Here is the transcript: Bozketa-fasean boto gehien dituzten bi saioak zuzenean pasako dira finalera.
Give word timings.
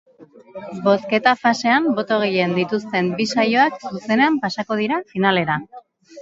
Bozketa-fasean 0.85 1.85
boto 1.99 2.17
gehien 2.23 2.55
dituzten 2.61 3.11
bi 3.19 3.27
saioak 3.35 3.77
zuzenean 3.91 4.41
pasako 4.47 4.79
dira 4.81 4.99
finalera. 5.15 5.61